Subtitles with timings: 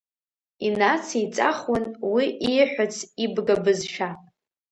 [0.67, 4.09] Инациҵахуан уи ииҳәац ибга бызшәа.